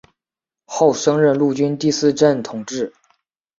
[0.65, 2.91] 后升任陆军第四镇统制。